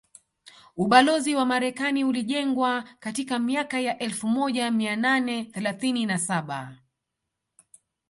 [0.77, 6.77] Ubalozi wa Marekani ulijengwa katika miaka ya elfu moja mia nane thelathini na saba